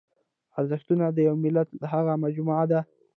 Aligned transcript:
ارزښتونه 0.59 1.05
د 1.11 1.17
یوه 1.27 1.37
ملت 1.45 1.69
هغه 1.93 2.13
مجموعه 2.23 2.65
ده. 2.71 2.79